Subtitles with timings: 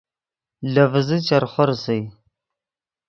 [0.73, 1.99] لے ڤیزے چرخو ریسئے